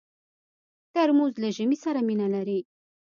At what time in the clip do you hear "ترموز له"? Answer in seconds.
0.93-1.49